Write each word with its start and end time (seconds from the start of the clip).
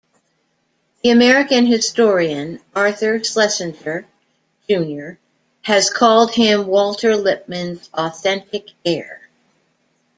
The 1.03 1.11
American 1.11 1.67
historian 1.67 2.59
Arthur 2.75 3.23
Schlesinger, 3.23 4.07
Junior 4.67 5.19
has 5.61 5.91
called 5.91 6.33
him 6.33 6.65
Walter 6.65 7.15
Lippmann's 7.15 7.87
authentic 7.93 8.69
heir. 8.83 9.21